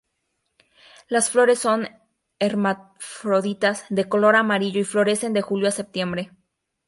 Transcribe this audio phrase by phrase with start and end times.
[1.09, 1.87] Las flores son
[2.39, 6.31] hermafroditas de color amarillo y florecen de julio a septiembre.